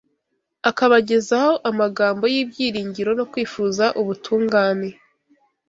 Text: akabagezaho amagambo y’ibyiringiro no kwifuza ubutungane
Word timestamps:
akabagezaho 0.69 1.53
amagambo 1.69 2.23
y’ibyiringiro 2.33 3.11
no 3.19 3.25
kwifuza 3.31 3.85
ubutungane 4.01 4.89